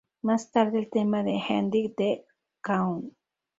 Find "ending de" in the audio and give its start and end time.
1.47-2.25